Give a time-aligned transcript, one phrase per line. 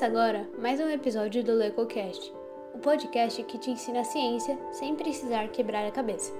[0.00, 2.32] Começa agora mais um episódio do LecoCast,
[2.72, 6.32] o podcast que te ensina a ciência sem precisar quebrar a cabeça.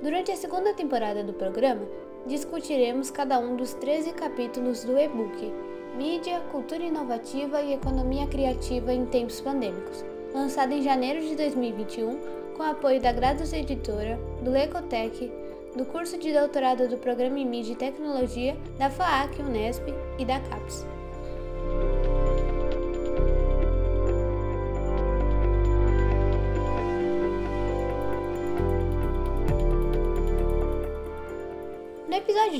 [0.00, 1.84] Durante a segunda temporada do programa,
[2.28, 5.52] discutiremos cada um dos 13 capítulos do e-book
[5.96, 12.20] Mídia, Cultura Inovativa e Economia Criativa em Tempos Pandêmicos, lançado em janeiro de 2021
[12.56, 15.28] com apoio da Grados Editora, do Lecotec,
[15.76, 19.82] do curso de doutorado do Programa em Mídia e Tecnologia da FAAC Unesp
[20.20, 20.95] e da CAPES.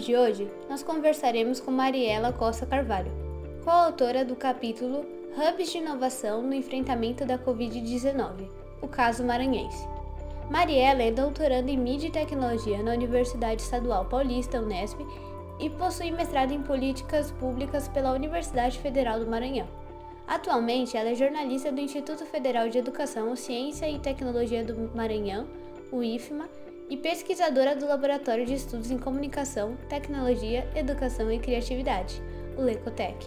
[0.06, 3.10] De hoje, nós conversaremos com Mariela Costa Carvalho,
[3.65, 5.05] coautora do capítulo
[5.37, 8.48] Hubs de Inovação no Enfrentamento da Covid-19,
[8.80, 9.84] o caso maranhense.
[10.48, 15.01] Mariela é doutoranda em Mídia e Tecnologia na Universidade Estadual Paulista, Unesp,
[15.59, 19.66] e possui mestrado em Políticas Públicas pela Universidade Federal do Maranhão.
[20.24, 25.49] Atualmente, ela é jornalista do Instituto Federal de Educação, Ciência e Tecnologia do Maranhão,
[25.90, 26.49] o IFMA,
[26.88, 32.23] e pesquisadora do Laboratório de Estudos em Comunicação, Tecnologia, Educação e Criatividade,
[32.56, 33.26] o Lecotec.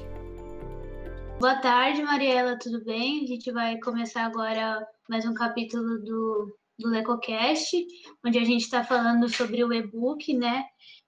[1.40, 3.24] Boa tarde, Mariela, tudo bem?
[3.24, 7.86] A gente vai começar agora mais um capítulo do, do Lecocast,
[8.26, 10.64] onde a gente está falando sobre o e-book, né,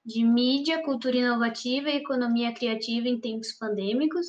[0.06, 4.26] de mídia, cultura inovativa e economia criativa em tempos pandêmicos.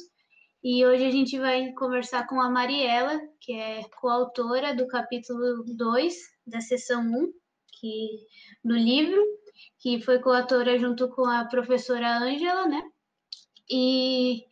[0.62, 6.14] E hoje a gente vai conversar com a Mariela, que é coautora do capítulo 2
[6.46, 7.32] da seção 1,
[7.82, 8.26] que,
[8.64, 9.20] do livro,
[9.80, 12.80] que foi coautora junto com a professora Ângela, né?
[13.68, 14.44] E,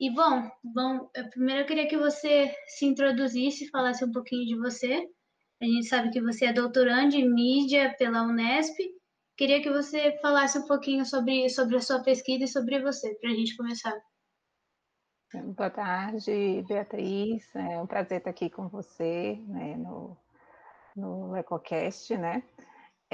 [0.00, 5.08] e bom, bom, primeiro eu queria que você se introduzisse, falasse um pouquinho de você.
[5.60, 8.76] A gente sabe que você é doutoranda em mídia pela Unesp.
[9.36, 13.30] Queria que você falasse um pouquinho sobre, sobre a sua pesquisa e sobre você, para
[13.30, 13.96] a gente começar.
[15.56, 17.54] Boa tarde, Beatriz.
[17.54, 20.16] É um prazer estar aqui com você né, no,
[20.94, 22.42] no EcoCast, né?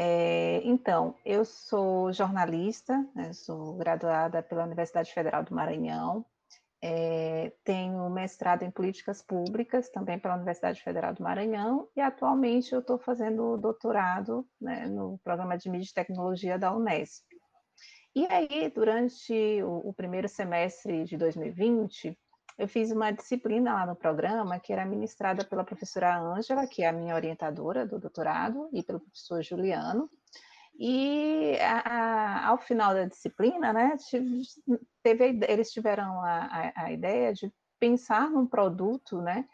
[0.00, 6.24] É, então, eu sou jornalista, né, sou graduada pela Universidade Federal do Maranhão,
[6.80, 12.78] é, tenho mestrado em políticas públicas também pela Universidade Federal do Maranhão e atualmente eu
[12.78, 17.24] estou fazendo doutorado né, no programa de mídia e tecnologia da Unesp.
[18.14, 19.32] E aí, durante
[19.64, 22.16] o, o primeiro semestre de 2020,
[22.58, 26.88] eu fiz uma disciplina lá no programa que era ministrada pela professora Ângela, que é
[26.88, 30.10] a minha orientadora do doutorado, e pelo professor Juliano.
[30.76, 33.96] E a, a, ao final da disciplina, né,
[35.02, 39.44] teve, eles tiveram a, a, ideia de pensar num produto, né,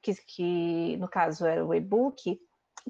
[0.00, 2.38] que, que no caso era o e-book,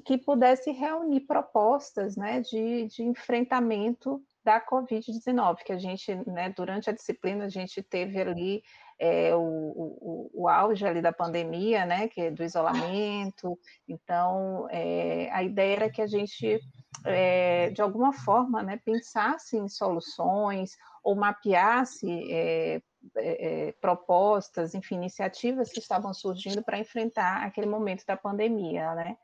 [0.03, 6.89] que pudesse reunir propostas, né, de, de enfrentamento da Covid-19, que a gente, né, durante
[6.89, 8.63] a disciplina, a gente teve ali
[8.99, 15.29] é, o, o, o, auge ali da pandemia, né, que é do isolamento, então é,
[15.31, 16.59] a ideia era que a gente,
[17.05, 22.81] é, de alguma forma, né, pensasse em soluções, ou mapeasse é,
[23.17, 29.17] é, é, propostas, enfim, iniciativas que estavam surgindo para enfrentar aquele momento da pandemia, né,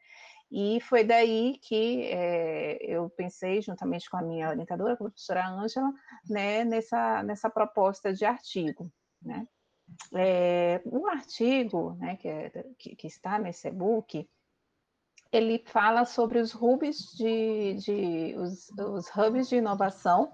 [0.51, 5.93] e foi daí que é, eu pensei, juntamente com a minha orientadora, a professora Ângela,
[6.29, 8.91] né, nessa, nessa proposta de artigo.
[9.21, 9.47] Né.
[10.13, 14.27] É, o artigo né, que, é, que, que, está nesse e-book,
[15.31, 20.33] ele fala sobre os hubs de, de os, os hubs de inovação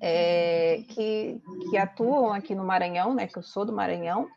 [0.00, 1.40] é, que,
[1.70, 4.28] que atuam aqui no Maranhão, né, que eu sou do Maranhão,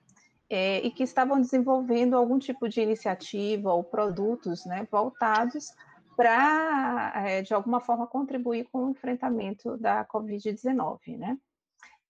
[0.49, 5.67] é, e que estavam desenvolvendo algum tipo de iniciativa ou produtos né, voltados
[6.15, 11.37] para, é, de alguma forma, contribuir com o enfrentamento da Covid-19, né?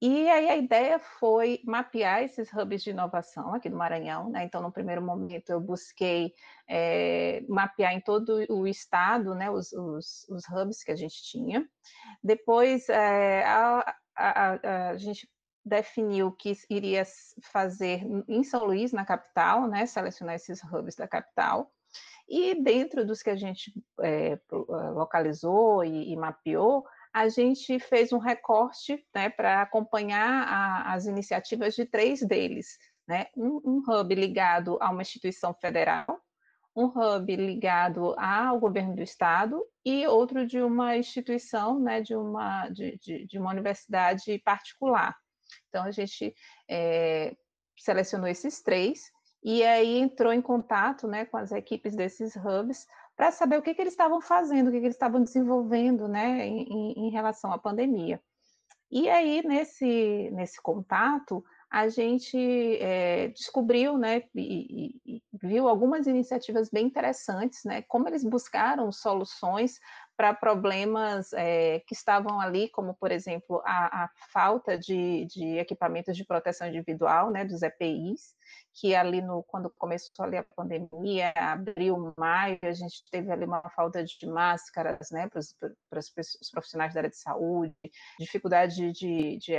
[0.02, 4.46] E aí a ideia foi mapear esses hubs de inovação aqui do Maranhão, né?
[4.46, 6.34] Então, no primeiro momento, eu busquei
[6.70, 11.68] é, mapear em todo o estado, né, os, os, os, hubs que a gente tinha.
[12.24, 15.30] Depois, é, a, a, a, a gente
[15.66, 17.04] definiu que iria
[17.52, 21.72] fazer em São Luís, na capital, né, selecionar esses hubs da capital,
[22.30, 24.40] e dentro dos que a gente é,
[24.94, 31.76] localizou e, e, mapeou, a gente fez um recorte né, para acompanhar a, as iniciativas
[31.76, 32.78] de três deles,
[33.08, 36.06] né, um, um hub ligado a uma instituição federal,
[36.76, 42.70] um hub ligado ao governo do estado e outro de uma instituição, né, de uma,
[42.70, 45.16] de, de, de uma universidade particular.
[45.68, 46.34] Então, a gente
[46.70, 47.36] é,
[47.78, 49.12] selecionou esses três
[49.44, 52.86] e aí entrou em contato né, com as equipes desses hubs
[53.20, 56.48] para saber o que, que eles estavam fazendo, o que, que eles estavam desenvolvendo né,
[56.48, 58.18] em, em relação à pandemia.
[58.90, 62.38] E aí, nesse, nesse contato, a gente
[62.80, 69.82] é, descobriu, né, e, e, viu algumas iniciativas bem interessantes, né, como eles buscaram soluções
[70.20, 76.18] para problemas é, que estavam ali, como, por exemplo, a, a falta de, de, equipamentos
[76.18, 78.36] de proteção individual, né, dos EPIs,
[78.74, 83.62] que ali no, quando começou ali a pandemia, abril, maio, a gente teve ali uma
[83.70, 85.56] falta de máscaras, né, para os,
[86.52, 87.74] profissionais da área de saúde,
[88.20, 89.56] dificuldade de, de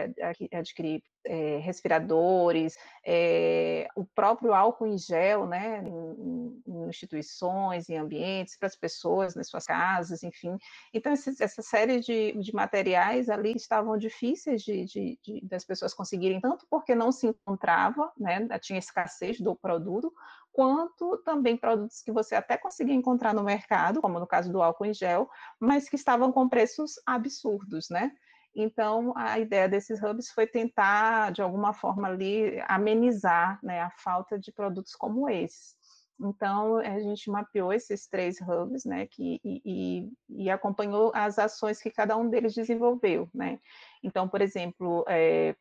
[0.53, 8.57] adquirir é, respiradores, é, o próprio álcool em gel, né, em, em, instituições, em ambientes,
[8.57, 10.50] para as pessoas nas suas casas, enfim.
[10.93, 15.95] Então, esse, essa série de, de, materiais ali estavam difíceis de, de, de, das pessoas
[15.95, 20.13] conseguirem, tanto porque não se encontrava, né, tinha escassez do produto,
[20.53, 24.87] quanto também produtos que você até conseguia encontrar no mercado, como no caso do álcool
[24.87, 28.13] em gel, mas que estavam com preços absurdos, né?
[28.55, 34.39] Então, a ideia desses hubs foi tentar, de alguma forma, ali, amenizar né, a falta
[34.39, 35.77] de produtos como esses.
[36.21, 41.91] Então, a gente mapeou esses três hubs, né, que, e, e, acompanhou as ações que
[41.91, 43.59] cada um deles desenvolveu, né.
[44.03, 45.57] Então, por exemplo, é,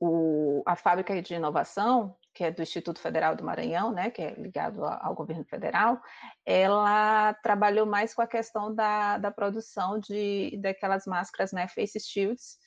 [0.00, 4.34] o, a fábrica de inovação, que é do Instituto Federal do Maranhão, né, que é
[4.34, 6.00] ligado ao governo federal,
[6.44, 12.58] ela trabalhou mais com a questão da, da produção de daquelas máscaras, né, face shields,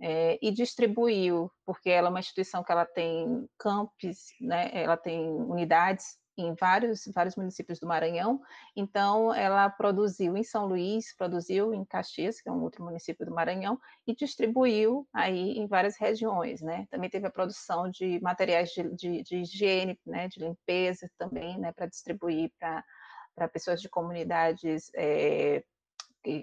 [0.00, 5.20] é, e distribuiu, porque ela é uma instituição que ela tem campos, né, ela tem
[5.20, 8.40] unidades em vários, vários municípios do Maranhão.
[8.76, 13.34] Então, ela produziu em São Luís, produziu em Caxias, que é um outro município do
[13.34, 16.86] Maranhão, e distribuiu aí em várias regiões, né?
[16.90, 21.72] Também teve a produção de materiais de, de, de higiene, né, de limpeza também, né,
[21.72, 25.62] para distribuir para pessoas de comunidades é,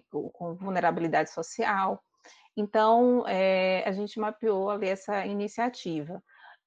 [0.10, 2.04] com vulnerabilidade social.
[2.56, 6.22] Então, é, a gente mapeou ali essa iniciativa.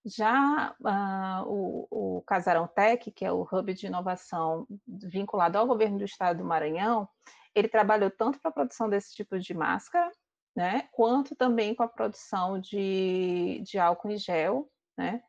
[0.04, 5.98] Já uh, o, o Casarão Tech, que é o hub de inovação vinculado ao governo
[5.98, 7.08] do estado do Maranhão,
[7.54, 10.10] ele trabalhou tanto para a produção desse tipo de máscara,
[10.54, 15.22] né, quanto também com a produção de, de álcool em gel, né,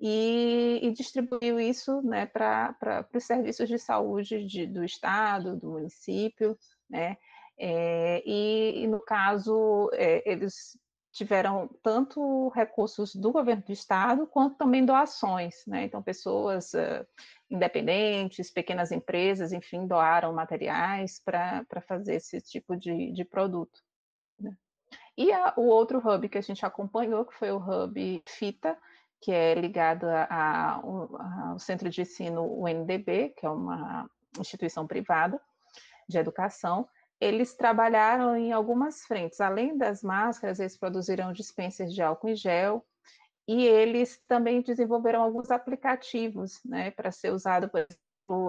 [0.00, 6.58] e, e distribuiu isso né, para os serviços de saúde de, do estado, do município,
[6.88, 7.16] né,
[7.62, 10.78] é, e, e, no caso, é, eles
[11.12, 15.84] tiveram tanto recursos do governo do estado quanto também doações, né?
[15.84, 17.06] Então pessoas uh,
[17.50, 23.80] independentes, pequenas empresas, enfim, doaram materiais para fazer esse tipo de, de produto.
[24.38, 24.56] Né?
[25.16, 28.78] E a, o outro hub que a gente acompanhou, que foi o hub FITA,
[29.20, 34.08] que é ligado ao Centro de Ensino UNDB, que é uma
[34.38, 35.40] instituição privada
[36.08, 36.88] de educação,
[37.20, 39.40] eles trabalharam em algumas frentes.
[39.40, 42.84] Além das máscaras, eles produziram dispensers de álcool em gel
[43.46, 47.86] e eles também desenvolveram alguns aplicativos né, para ser usado, por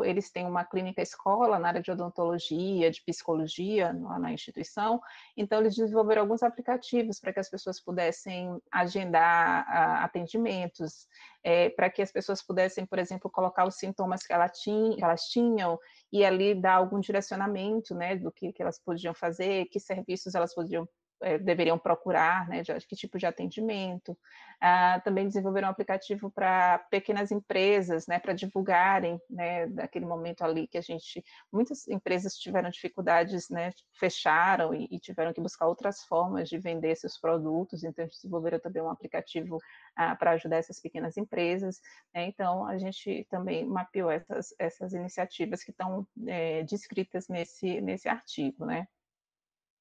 [0.04, 5.02] eles têm uma clínica escola na área de odontologia, de psicologia lá na instituição,
[5.36, 11.08] então eles desenvolveram alguns aplicativos para que as pessoas pudessem agendar uh, atendimentos,
[11.44, 15.04] é, para que as pessoas pudessem, por exemplo, colocar os sintomas que, ela tinha, que
[15.04, 15.80] elas tinham
[16.12, 20.54] e ali dar algum direcionamento, né, do que, que elas podiam fazer, que serviços elas
[20.54, 20.88] podiam
[21.22, 24.18] é, deveriam procurar, né, de, que tipo de atendimento.
[24.60, 30.68] Ah, também desenvolveram um aplicativo para pequenas empresas, né, para divulgarem, né, daquele momento ali
[30.68, 36.04] que a gente, muitas empresas tiveram dificuldades, né, fecharam e, e tiveram que buscar outras
[36.04, 39.58] formas de vender seus produtos, então desenvolveram também um aplicativo
[39.96, 41.82] ah, para ajudar essas pequenas empresas.
[42.14, 48.08] Né, então a gente também mapeou essas, essas iniciativas que estão é, descritas nesse, nesse
[48.08, 48.88] artigo, né.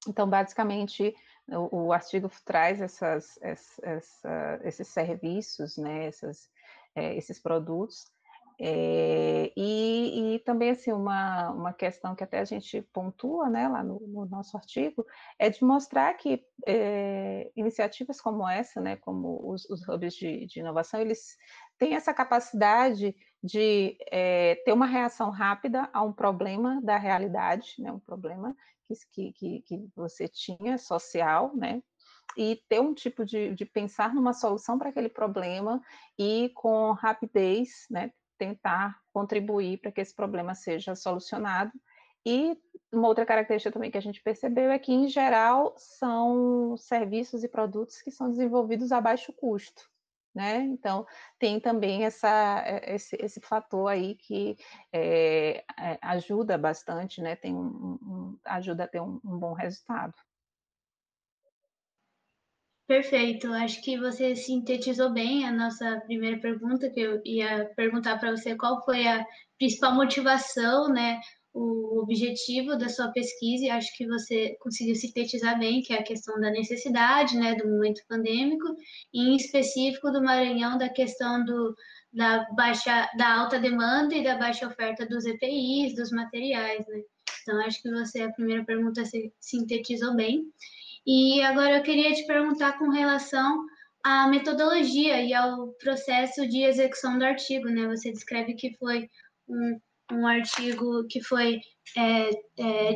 [0.09, 1.14] Então, basicamente,
[1.50, 6.49] o, o artigo traz essas, essa, esses serviços, né, essas,
[6.95, 8.11] é, esses produtos,
[8.62, 13.83] é, e, e, também assim uma, uma questão que até a gente pontua né, lá
[13.83, 15.07] no, no nosso artigo
[15.38, 20.61] é de mostrar que é, iniciativas como essa, né, como os, os hubs de, de,
[20.61, 21.38] inovação, eles
[21.78, 27.90] têm essa capacidade de é, ter uma reação rápida a um problema da realidade, né,
[27.90, 28.54] um problema
[29.12, 31.82] que, que, que você tinha social, né?
[32.37, 35.82] E ter um tipo de, de pensar numa solução para aquele problema
[36.18, 38.12] e com rapidez, né?
[38.38, 41.73] Tentar contribuir para que esse problema seja solucionado.
[42.25, 42.56] E
[42.92, 47.49] uma outra característica também que a gente percebeu é que, em geral, são serviços e
[47.49, 49.89] produtos que são desenvolvidos a baixo custo
[50.34, 50.58] né?
[50.64, 51.06] Então
[51.38, 54.56] tem também essa, eh, esse, esse fator aí que
[54.92, 55.64] é,
[56.02, 57.37] ajuda bastante, né?
[57.37, 60.14] Tem um, um ajuda a ter um, um bom resultado.
[62.90, 63.46] Perfeito.
[63.52, 68.56] Acho que você sintetizou bem a nossa primeira pergunta, que eu ia perguntar para você
[68.56, 69.25] qual foi a
[69.56, 71.20] principal motivação, né,
[71.52, 76.04] o objetivo da sua pesquisa, e acho que você conseguiu sintetizar bem, que é a
[76.04, 78.66] questão da necessidade, né, do momento pandêmico,
[79.12, 81.75] e em específico do Maranhão, da questão do,
[82.12, 87.02] da baixa, da alta demanda e da baixa oferta dos EPIs, dos materiais, né.
[87.42, 90.45] Então, acho que você, a primeira pergunta, se sintetizou bem.
[91.07, 93.64] E agora eu queria te perguntar com relação
[94.04, 97.87] à metodologia e ao processo de execução do artigo, né?
[97.88, 99.09] Você descreve que foi
[99.49, 99.80] um,
[100.12, 101.60] um artigo que foi
[101.96, 102.94] é, é,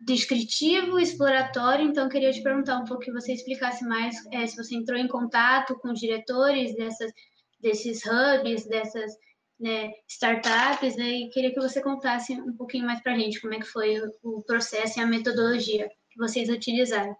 [0.00, 4.74] descritivo, exploratório, então queria te perguntar um pouco que você explicasse mais é, se você
[4.74, 7.12] entrou em contato com diretores dessas,
[7.60, 9.12] desses hubs, dessas
[9.58, 13.54] né, startups, né, e queria que você contasse um pouquinho mais para a gente como
[13.54, 17.16] é que foi o, o processo e a metodologia que vocês utilizaram.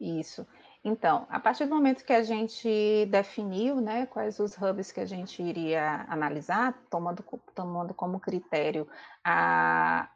[0.00, 0.46] Isso.
[0.88, 5.04] Então, a partir do momento que a gente definiu, né, quais os hubs que a
[5.04, 7.24] gente iria analisar, tomando,
[7.56, 8.86] tomando como critério
[9.24, 10.08] a,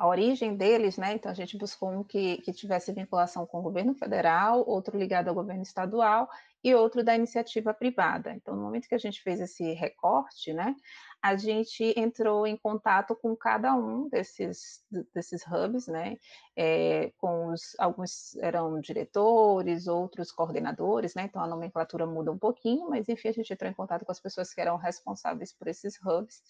[0.00, 3.62] a, origem deles, né, então a gente buscou um que, que tivesse vinculação com o
[3.62, 6.28] governo federal, outro ligado ao governo estadual
[6.64, 8.32] e outro da iniciativa privada.
[8.34, 10.74] Então, no momento que a gente fez esse recorte, né,
[11.22, 14.82] a gente entrou em contato com cada um desses,
[15.14, 16.16] desses hubs, né,
[16.56, 22.88] é, com os, alguns eram diretores, outros coordenadores, né, então a nomenclatura muda um pouquinho,
[22.88, 25.98] mas enfim, a gente entrou em contato com as pessoas que eram responsáveis por esses
[26.04, 26.42] hubs,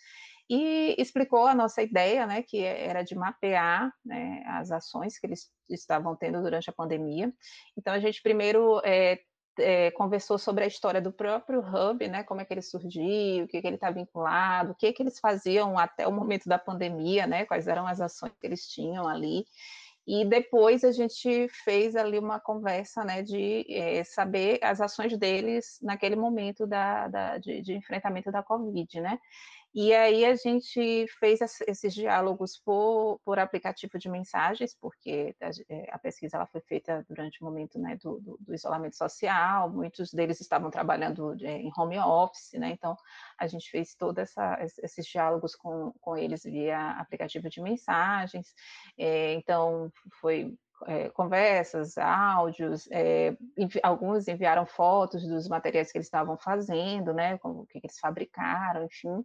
[0.50, 5.48] e explicou a nossa ideia, né, que era de mapear né, as ações que eles
[5.68, 7.32] estavam tendo durante a pandemia.
[7.78, 9.20] Então, a gente primeiro é,
[9.58, 13.48] é, conversou sobre a história do próprio Hub, né, como é que ele surgiu, o
[13.48, 17.26] que, que ele está vinculado, o que, que eles faziam até o momento da pandemia,
[17.26, 19.44] né, quais eram as ações que eles tinham ali.
[20.06, 25.78] E depois a gente fez ali uma conversa, né, de é, saber as ações deles
[25.82, 29.18] naquele momento da, da de, de, enfrentamento da Covid, né.
[29.72, 35.88] E aí a gente fez esses diálogos por, por aplicativo de mensagens, porque a, é,
[35.92, 40.12] a pesquisa ela foi feita durante o momento né, do, do, do, isolamento social, muitos
[40.12, 42.96] deles estavam trabalhando é, em home office, né, então
[43.38, 44.34] a gente fez todos
[44.82, 48.52] esses diálogos com, com eles via aplicativo de mensagens,
[48.98, 50.52] é, então foi
[50.86, 57.38] é, conversas, áudios, é, envi alguns enviaram fotos dos materiais que eles estavam fazendo, né,
[57.38, 59.24] como o que eles fabricaram, enfim.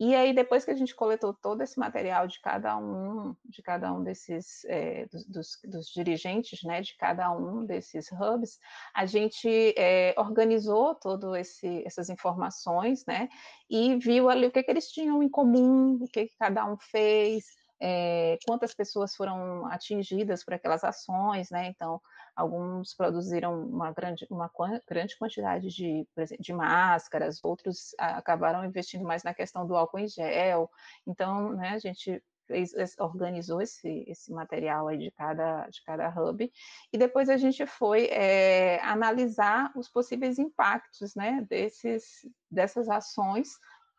[0.00, 3.92] E aí, depois que a gente coletou todo esse material de cada um, de cada
[3.92, 8.60] um desses, é, dos, dos, dos, dirigentes, né, de cada um desses hubs,
[8.94, 13.28] a gente é, organizou todas essas informações, né,
[13.68, 16.76] e viu ali o que, que eles tinham em comum, o que, que cada um
[16.76, 17.44] fez,
[17.80, 21.68] é, quantas pessoas foram atingidas por aquelas ações, né?
[21.68, 22.00] Então,
[22.38, 24.48] alguns produziram uma grande, uma
[24.88, 26.06] grande quantidade de,
[26.38, 30.70] de máscaras, outros acabaram investindo mais na questão do álcool em gel.
[31.04, 36.50] Então, né, a gente fez, organizou esse, esse material aí de cada, de cada hub,
[36.92, 43.48] e depois a gente foi é, analisar os possíveis impactos né, desses, dessas ações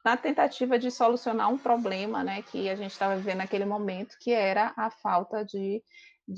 [0.03, 4.31] na tentativa de solucionar um problema né, que a gente estava vivendo naquele momento, que
[4.31, 5.83] era a falta de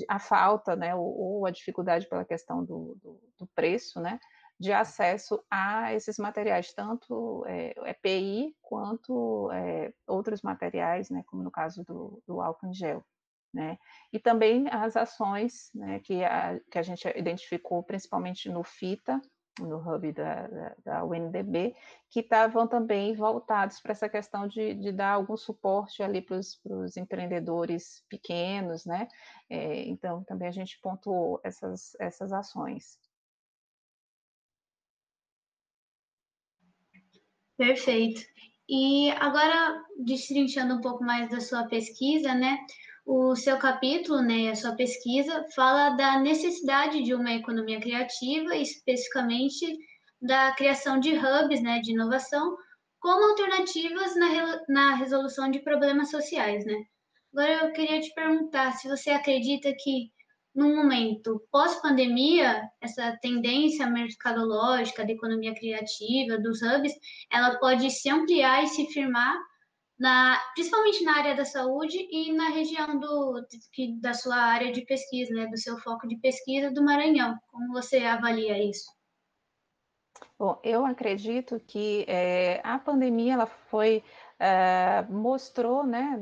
[0.08, 4.20] a falta, né, ou, ou, a dificuldade pela questão do, do, do, preço, né,
[4.60, 11.52] de acesso a esses materiais, tanto é, EPI quanto é, outros materiais, né, como no
[11.52, 13.04] caso do, do álcool em gel.
[13.54, 13.78] Né?
[14.14, 19.20] E também as ações né, que, a, que a gente identificou principalmente no FITA,
[19.60, 21.76] no hub da, da, da UNDB,
[22.10, 26.98] que estavam também voltados para essa questão de, de, dar algum suporte ali para os
[26.98, 29.08] empreendedores pequenos, né?
[29.50, 32.98] É, então, também a gente pontuou essas, essas ações.
[37.58, 38.22] Perfeito.
[38.68, 42.58] E agora, destrinchando um pouco mais da sua pesquisa, né?
[43.06, 49.66] O seu capítulo, né, a sua pesquisa, fala da necessidade de uma economia criativa, especificamente
[50.22, 52.56] da criação de hubs né, de inovação
[53.00, 56.64] como alternativas na, na resolução de problemas sociais.
[56.64, 56.76] Né?
[57.34, 60.12] Agora eu queria te perguntar se você acredita que,
[60.54, 66.94] num momento pós-pandemia, essa tendência mercadológica da economia criativa, dos hubs,
[67.32, 69.36] ela pode se ampliar e se firmar
[70.02, 74.82] na, principalmente na área da saúde e na região do, que, da sua área de
[74.82, 77.38] pesquisa, né, do seu foco de pesquisa do Maranhão.
[77.52, 78.92] Como você avalia isso?
[80.40, 84.04] Bom, eu acredito que é, a pandemia ela foi
[84.40, 86.20] é, mostrou, né,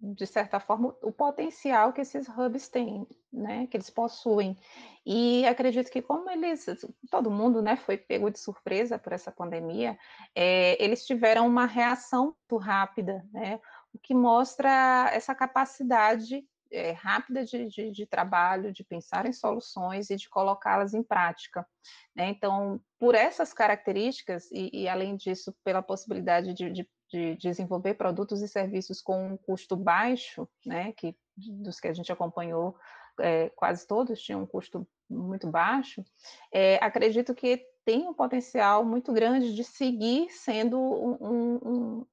[0.00, 4.56] de certa forma, o potencial que esses hubs têm, né, que eles possuem.
[5.04, 6.66] E acredito que como eles,
[7.10, 9.98] todo mundo, né, foi pego de surpresa por essa pandemia,
[10.34, 13.60] é, eles tiveram uma reação muito rápida, né,
[13.92, 20.10] o que mostra essa capacidade é, rápida de, de, de, trabalho, de pensar em soluções
[20.10, 21.66] e de colocá-las em prática.
[22.14, 22.28] Né?
[22.28, 28.42] Então, por essas características, e, e, além disso, pela possibilidade de, de, de, desenvolver produtos
[28.42, 32.76] e serviços com um custo baixo, né, que dos que a gente acompanhou,
[33.20, 36.04] é, quase todos tinham um custo muito baixo,
[36.52, 42.06] é, acredito que tem um potencial muito grande de seguir sendo um, um,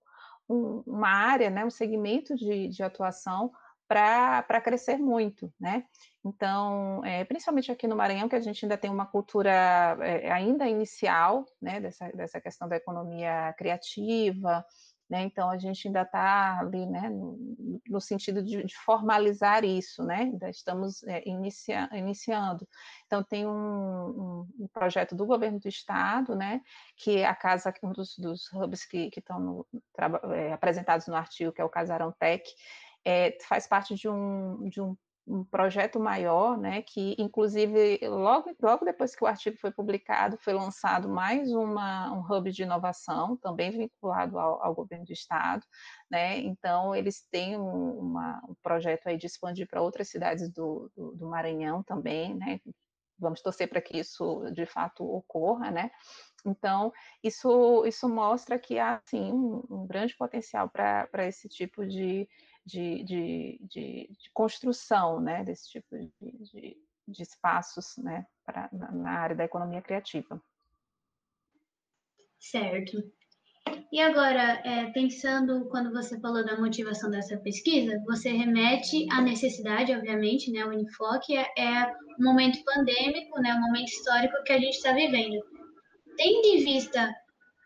[0.49, 3.51] um, uma área, né, um segmento de, de atuação
[3.87, 5.85] para crescer muito, né?
[6.23, 9.51] Então, é, principalmente aqui no Maranhão, que a gente ainda tem uma cultura
[10.01, 14.65] é, ainda inicial, né, dessa, dessa questão da economia criativa,
[15.09, 15.23] né?
[15.23, 17.09] Então, a gente ainda está ali, né,
[17.87, 20.21] no, sentido de, de, formalizar isso, né?
[20.21, 22.67] Ainda estamos é, inicia, iniciando.
[23.05, 26.61] Então, tem um, um, projeto do governo do estado, né,
[26.97, 29.65] que é a casa, um dos, dos hubs que, estão
[30.33, 32.43] é, apresentados no artigo, que é o Casarão Tech,
[33.03, 34.97] é, faz parte de um, de um,
[35.27, 40.53] um, projeto maior, né, que inclusive logo, logo depois que o artigo foi publicado, foi
[40.53, 45.65] lançado mais uma, um hub de inovação, também vinculado ao, ao governo do estado,
[46.09, 50.91] né, então eles têm um, uma, um projeto aí de expandir para outras cidades do,
[50.95, 52.59] do, do Maranhão também, né,
[53.17, 55.89] vamos torcer para que isso de fato ocorra, né?
[56.45, 62.27] Então, isso, isso mostra que há, sim, um, um grande potencial para esse tipo de,
[62.65, 69.35] de, de, de, de construção né, desse tipo de, de espaços né, pra, na, área
[69.35, 70.41] da economia criativa.
[72.39, 73.03] Certo.
[73.91, 79.95] E agora, é, pensando quando você falou da motivação dessa pesquisa, você remete à necessidade,
[79.95, 80.63] obviamente, né?
[80.65, 83.53] O enfoque é, é o momento pandêmico, né?
[83.53, 85.43] O momento histórico que a gente está vivendo.
[86.15, 87.13] Tendo em vista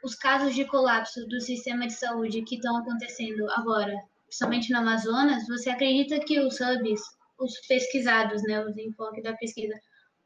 [0.03, 3.93] os casos de colapso do sistema de saúde que estão acontecendo agora
[4.29, 7.01] principalmente no Amazonas, você acredita que os hubs,
[7.39, 9.73] os pesquisados, né, os enfoques da pesquisa,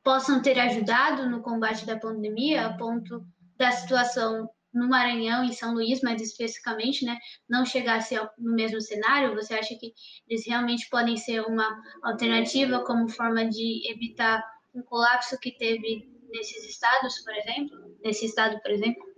[0.04, 3.26] possam ter ajudado no combate da pandemia, a ponto
[3.58, 9.36] da situação no Maranhão e São Luís, mais especificamente, né, não chegasse no mesmo cenário?
[9.36, 9.94] Você acha que
[10.28, 16.68] eles realmente podem ser uma alternativa como forma de evitar um colapso que teve nesses
[16.68, 17.98] estados, por exemplo?
[18.04, 19.13] Nesse estado, por exemplo?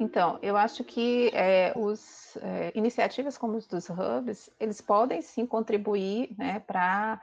[0.00, 5.46] Então, eu acho que é, os é, iniciativas como os dos hubs, eles podem sim
[5.46, 7.20] contribuir né, para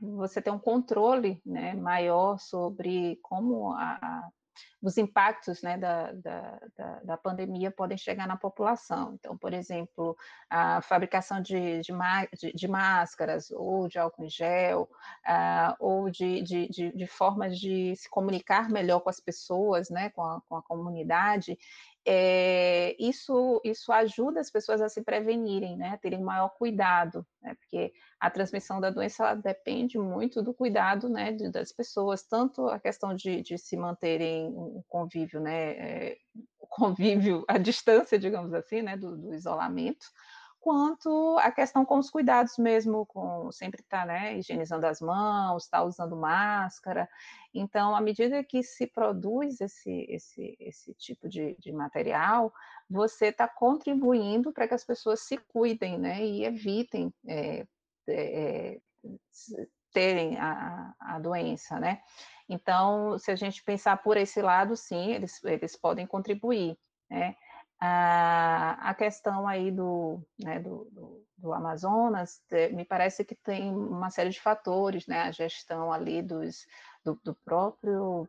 [0.00, 4.28] você ter um controle né, maior sobre como a,
[4.82, 9.14] os impactos né, da, da, da, da, pandemia podem chegar na população.
[9.14, 10.16] Então, por exemplo,
[10.48, 11.92] a fabricação de, de,
[12.38, 14.88] de, de máscaras, ou de álcool em gel,
[15.26, 20.22] uh, ou de, de, de, formas de se comunicar melhor com as pessoas, né, com
[20.22, 21.58] a, com a comunidade,
[22.06, 27.54] é, isso, isso ajuda as pessoas a se prevenirem, né, a terem maior cuidado, né,
[27.54, 32.66] porque a transmissão da doença ela depende muito do cuidado né, de, das pessoas, tanto
[32.68, 36.18] a questão de, de se manterem um convívio, né, é,
[36.58, 40.06] convívio à distância, digamos assim, né, do, do isolamento,
[40.60, 45.64] quanto a questão com os cuidados mesmo, com sempre estar tá, né, higienizando as mãos,
[45.64, 47.08] estar tá usando máscara.
[47.52, 52.52] Então, à medida que se produz esse, esse, esse tipo de, de material,
[52.88, 57.66] você está contribuindo para que as pessoas se cuidem né, e evitem é,
[58.06, 58.78] é,
[59.92, 62.02] terem a, a doença, né?
[62.48, 66.76] Então, se a gente pensar por esse lado, sim, eles, eles podem contribuir,
[67.08, 67.34] né?
[67.80, 74.10] A, a questão aí do, né, do, do, do, Amazonas, me parece que tem uma
[74.10, 76.66] série de fatores, né, a gestão ali dos,
[77.04, 78.28] do, do próprio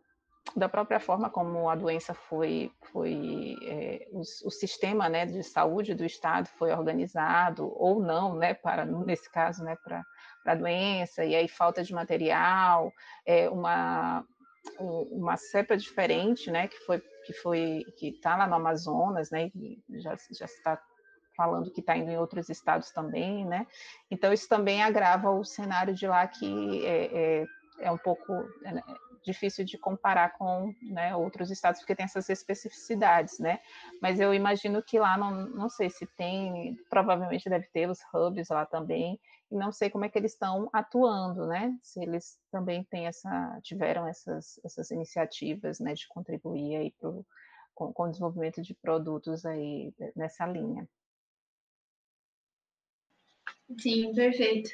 [0.56, 5.94] da própria forma como a doença foi, foi é, o, o, sistema né, de saúde
[5.94, 10.04] do estado foi organizado ou não, né, para nesse caso, né, para
[10.46, 12.92] a doença e aí falta de material,
[13.26, 14.26] é, uma
[14.80, 19.82] uma cepa diferente, né, que foi que foi que está lá no Amazonas, né, e
[20.00, 20.82] já já está
[21.36, 23.66] falando que está indo em outros estados também, né,
[24.10, 27.48] então isso também agrava o cenário de lá que é, é,
[27.80, 33.40] é um pouco é, difícil de comparar com né, outros estados, porque tem essas especificidades,
[33.40, 33.60] né?
[34.02, 38.50] Mas eu imagino que lá, não, não sei se tem, provavelmente deve ter os hubs
[38.50, 39.20] lá também,
[39.52, 41.78] e não sei como é que eles estão atuando, né?
[41.84, 47.26] Se eles também têm essa, tiveram essas, essas iniciativas, né, de contribuir aí pro,
[47.74, 50.88] com, com o desenvolvimento de produtos aí nessa linha.
[53.80, 54.70] Sim, perfeito.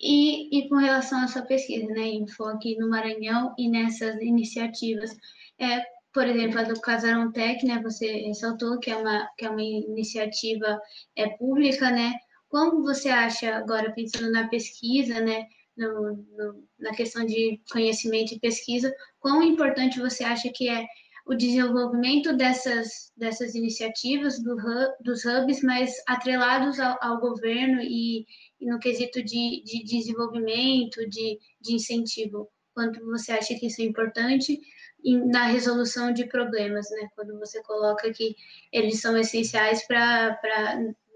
[0.00, 5.16] E, e com relação à sua pesquisa, né, enfoque no Maranhão e nessas iniciativas,
[5.58, 5.82] é,
[6.12, 9.62] por exemplo, a do Casarão Tech, né, você ressaltou que é uma, que é uma
[9.62, 10.80] iniciativa
[11.16, 12.14] é, pública, né,
[12.48, 18.40] como você acha, agora pensando na pesquisa, né, no, no, na questão de conhecimento e
[18.40, 20.86] pesquisa, quão importante você acha que é
[21.26, 24.56] o desenvolvimento dessas, dessas iniciativas do
[25.00, 28.26] dos hubs, mas atrelados ao, ao governo e,
[28.60, 32.48] e, no quesito de, de desenvolvimento, de, de incentivo.
[32.74, 34.58] Quanto você acha que isso é importante
[35.04, 37.08] na resolução de problemas, né?
[37.14, 38.36] Quando você coloca que
[38.72, 40.38] eles são essenciais para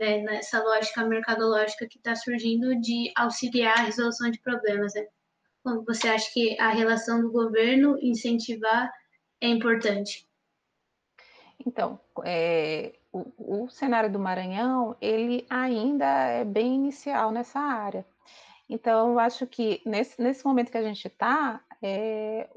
[0.01, 5.07] né, nessa lógica mercadológica que está surgindo de auxiliar a resolução de problemas, né?
[5.63, 8.91] Como você acha que a relação do governo incentivar
[9.45, 10.27] é importante?
[11.67, 18.05] Então, é, o, o, cenário do Maranhão, ele ainda é bem inicial nessa área.
[18.69, 22.49] Então, eu acho que nesse, nesse momento que a gente está, é,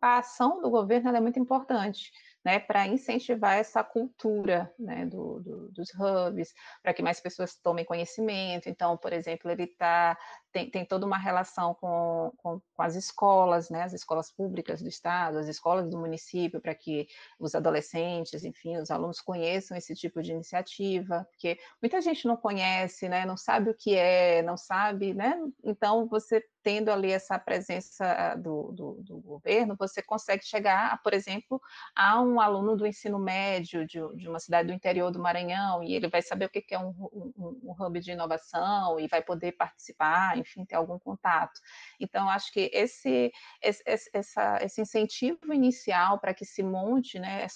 [0.00, 2.12] a ação do governo é muito importante
[2.44, 7.84] né, para incentivar essa cultura né, do, do, dos hubs, para que mais pessoas tomem
[7.84, 8.68] conhecimento.
[8.68, 10.16] Então, por exemplo, ele tá,
[10.50, 14.88] tem, tem toda uma relação com, com, com, as escolas, né, as escolas públicas do
[14.88, 17.06] estado, as escolas do município, para que
[17.38, 23.08] os adolescentes, enfim, os alunos conheçam esse tipo de iniciativa, porque muita gente não conhece,
[23.08, 28.34] né, não sabe o que é, não sabe, né, então você tendo ali essa presença
[28.36, 31.60] do, do, do, governo, você consegue chegar, por exemplo,
[31.94, 35.94] a um aluno do ensino médio de, de, uma cidade do interior do Maranhão, e
[35.94, 39.52] ele vai saber o que é um, um, um hub de inovação e vai poder
[39.52, 41.60] participar, enfim, ter algum contato.
[41.98, 47.46] Então, acho que esse, esse, essa, esse incentivo inicial para que se monte, né,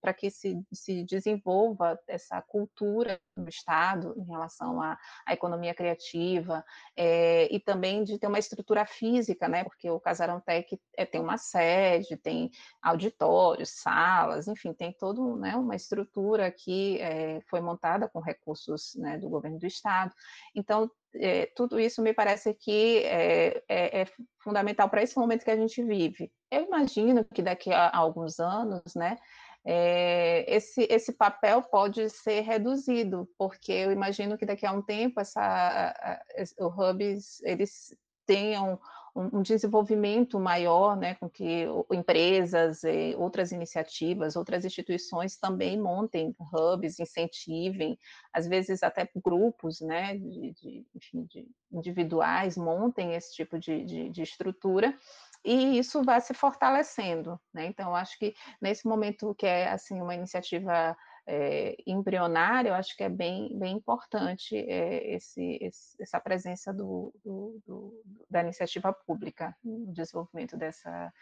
[0.00, 6.64] para que se, se desenvolva essa cultura do Estado em relação à, à economia criativa,
[6.96, 9.64] é, e também de ter uma estrutura física, né?
[9.64, 12.50] Porque o Casarão Tech é, tem uma sede, tem
[12.82, 19.18] auditórios, salas, enfim, tem toda né, uma estrutura que é, foi montada com recursos né,
[19.18, 20.12] do governo do estado.
[20.54, 24.06] Então, é, tudo isso me parece que é, é, é
[24.42, 26.32] fundamental para esse momento que a gente vive.
[26.50, 29.16] Eu imagino que daqui a, a alguns anos, né,
[29.64, 35.20] é, esse, esse papel pode ser reduzido, porque eu imagino que daqui a um tempo
[35.20, 36.22] essa, a, a,
[36.60, 37.94] o Hubs, eles
[38.30, 38.78] tenham
[39.12, 42.82] um, desenvolvimento maior, né, com que empresas,
[43.16, 47.98] outras iniciativas, outras instituições também montem hubs, incentivem,
[48.32, 54.08] às vezes até grupos, né, de, de, enfim, de individuais montem esse tipo de, de,
[54.10, 54.96] de estrutura,
[55.44, 57.64] e isso vai se fortalecendo, né?
[57.64, 60.94] Então, acho que nesse momento que é assim uma iniciativa
[61.32, 67.14] é, embrionária, eu acho que é bem, bem importante é, esse, esse, essa presença do,
[67.24, 71.12] do, do, da iniciativa pública no desenvolvimento dessa,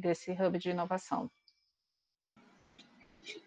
[0.00, 1.30] desse hub de inovação.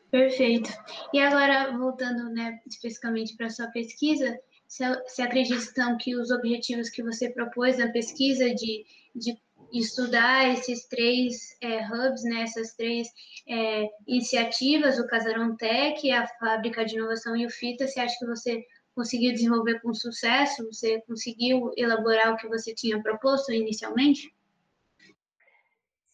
[0.10, 0.70] Perfeito.
[1.14, 6.90] E agora, voltando né, especificamente para a sua pesquisa, você acredita então que os objetivos
[6.90, 9.38] que você propôs na pesquisa de, de
[9.72, 13.08] estudar esses três é, hubs, né, essas três
[13.48, 18.26] é, iniciativas, o Casarão Tech, a Fábrica de Inovação e o FITA, você acha que
[18.26, 18.64] você
[18.96, 20.66] conseguiu desenvolver com sucesso?
[20.66, 24.34] Você conseguiu elaborar o que você tinha proposto inicialmente?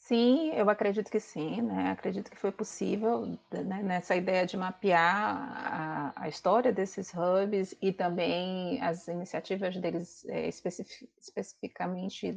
[0.07, 1.89] Sim, eu acredito que sim, né?
[1.89, 3.81] Acredito que foi possível né?
[3.81, 10.47] nessa ideia de mapear a, a, história desses hubs e também as iniciativas deles é,
[10.47, 12.31] especific, especificamente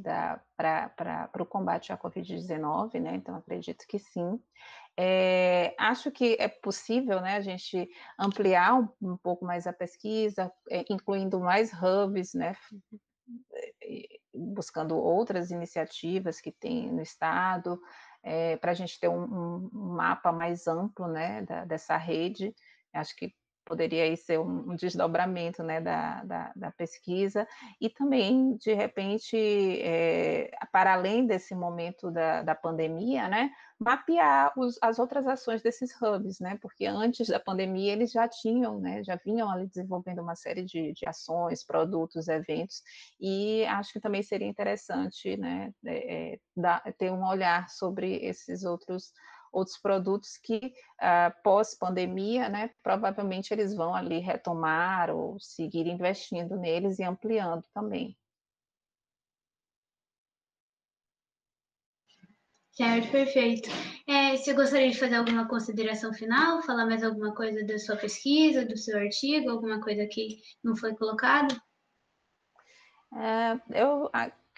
[0.57, 3.15] para o combate à Covid-19, né?
[3.17, 4.41] Então acredito que sim.
[4.97, 7.87] É, acho que é possível né, a gente
[8.19, 12.57] ampliar um, um pouco mais a pesquisa, é, incluindo mais hubs, né,
[14.39, 17.81] buscando outras iniciativas que tem no Estado,
[18.23, 22.55] é, para a gente ter um, um, mapa mais amplo né, da, dessa rede.
[22.93, 23.35] Acho que
[23.69, 27.47] poderia ser um, um desdobramento né, da, da, da, pesquisa,
[27.79, 34.79] e também, de repente, é, para além desse momento da, da pandemia, né, mapear os,
[34.83, 39.17] as outras ações desses hubs, né, porque antes da pandemia eles já tinham, né, já
[39.17, 42.83] vinham ali desenvolvendo uma série de, de ações, produtos, eventos,
[43.21, 48.65] e acho que também seria interessante né, é, é, dar, ter um olhar sobre esses
[48.65, 49.13] outros
[49.53, 56.99] outros produtos que uh, pós-pandemia, né, provavelmente eles vão ali retomar ou seguir investindo neles
[56.99, 58.17] e ampliando também.
[62.79, 63.69] Certo, perfeito.
[64.07, 66.63] É, você gostaria de fazer alguma consideração final?
[66.63, 70.95] Falar mais alguma coisa da sua pesquisa, do seu artigo, alguma coisa que não foi
[70.95, 71.61] colocado?
[73.13, 74.09] É, eu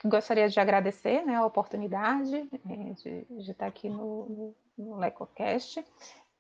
[0.05, 5.85] gostaria de agradecer né, a oportunidade é, de, de, estar aqui no, no, no LecoCast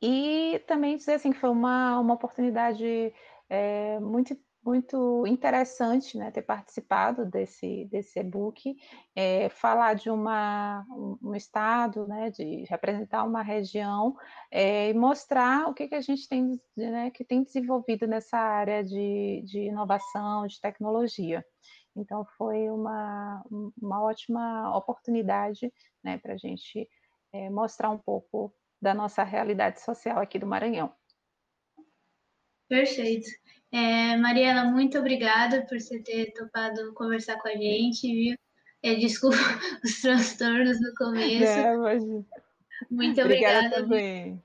[0.02, 3.12] e também dizer assim, que foi uma, uma oportunidade
[3.48, 8.76] é, muito muito interessante né, ter participado desse, desse e-book,
[9.16, 10.84] é, falar de uma,
[11.22, 14.14] um, estado, né, de representar uma região
[14.50, 18.84] é, e mostrar o que, que a gente tem, né, que tem desenvolvido nessa área
[18.84, 21.44] de, de inovação, de tecnologia.
[21.96, 23.42] Então, foi uma,
[23.80, 25.72] uma ótima oportunidade
[26.04, 26.88] né, para a gente
[27.32, 30.92] é, mostrar um pouco da nossa realidade social aqui do Maranhão.
[32.68, 33.28] Perfeito.
[33.72, 38.36] É, Mariela, muito obrigada por você ter topado conversar com a gente, viu?
[38.82, 39.36] É, desculpa
[39.84, 41.44] os transtornos no começo.
[41.44, 42.02] É, mas...
[42.90, 43.22] Muito obrigada.
[43.22, 44.42] obrigada também.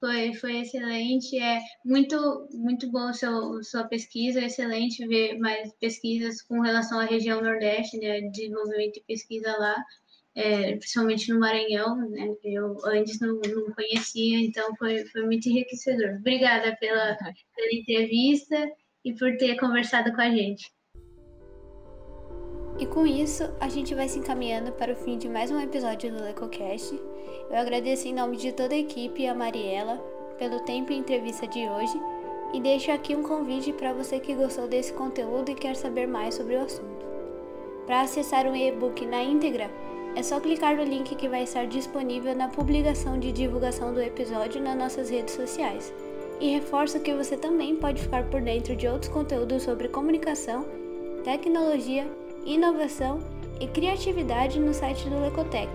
[0.00, 1.38] Foi, foi excelente.
[1.38, 4.40] É muito, muito bom seu, sua pesquisa.
[4.40, 8.20] É excelente ver mais pesquisas com relação à região Nordeste, né?
[8.22, 9.76] Desenvolvimento e pesquisa lá
[10.36, 12.34] é, principalmente no Maranhão, né?
[12.44, 16.16] Eu antes não, não conhecia, então foi, foi muito enriquecedor.
[16.18, 18.68] Obrigada pela, pela entrevista
[19.02, 20.70] e por ter conversado com a gente.
[22.78, 26.12] E com isso, a gente vai se encaminhando para o fim de mais um episódio
[26.12, 26.94] do LecoCast.
[27.48, 29.96] Eu agradeço em nome de toda a equipe a Mariela
[30.38, 31.98] pelo tempo e entrevista de hoje
[32.52, 36.34] e deixo aqui um convite para você que gostou desse conteúdo e quer saber mais
[36.34, 37.06] sobre o assunto.
[37.86, 39.70] Para acessar o e-book na íntegra,
[40.16, 44.62] é só clicar no link que vai estar disponível na publicação de divulgação do episódio
[44.62, 45.92] nas nossas redes sociais.
[46.40, 50.64] E reforço que você também pode ficar por dentro de outros conteúdos sobre comunicação,
[51.22, 52.06] tecnologia,
[52.46, 53.20] inovação
[53.60, 55.68] e criatividade no site do Lecotec